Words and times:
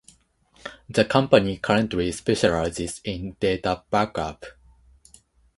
The 0.89 1.05
company 1.05 1.57
currently 1.57 2.11
specializes 2.11 3.01
in 3.05 3.33
data 3.39 3.83
backup. 3.91 4.43